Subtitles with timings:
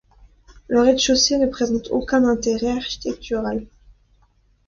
[0.67, 3.67] Le rez-de-chaussée ne présente aucun intérêt architectural.